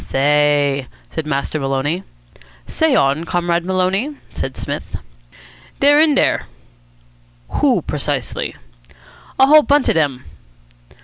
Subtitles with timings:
[0.03, 2.01] "Say!" said Master Maloney.
[2.65, 4.95] "Say on, Comrade Maloney," said Psmith.
[5.79, 6.47] "Dey're in dere."
[7.59, 8.55] "Who, precisely?"
[9.37, 10.25] "A whole bunch of dem."